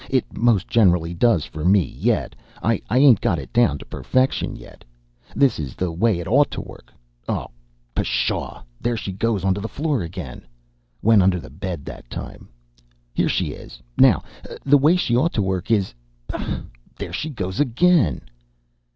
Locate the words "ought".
6.27-6.49, 15.15-15.33